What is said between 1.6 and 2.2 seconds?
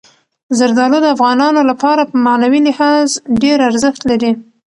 لپاره په